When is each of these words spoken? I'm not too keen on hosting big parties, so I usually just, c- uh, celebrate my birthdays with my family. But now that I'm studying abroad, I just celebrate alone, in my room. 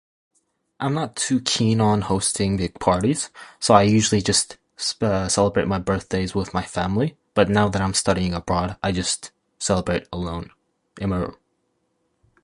I'm 0.79 0.95
not 0.95 1.15
too 1.15 1.39
keen 1.41 1.79
on 1.79 2.01
hosting 2.01 2.57
big 2.57 2.79
parties, 2.79 3.29
so 3.59 3.75
I 3.75 3.83
usually 3.83 4.23
just, 4.23 4.57
c- 4.75 4.95
uh, 5.01 5.27
celebrate 5.27 5.67
my 5.67 5.77
birthdays 5.77 6.33
with 6.33 6.55
my 6.55 6.63
family. 6.63 7.15
But 7.35 7.49
now 7.51 7.69
that 7.69 7.83
I'm 7.83 7.93
studying 7.93 8.33
abroad, 8.33 8.77
I 8.81 8.93
just 8.93 9.29
celebrate 9.59 10.07
alone, 10.11 10.49
in 10.99 11.09
my 11.11 11.17
room. 11.17 11.35